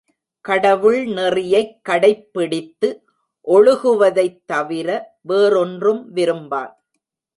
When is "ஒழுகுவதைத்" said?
3.47-4.41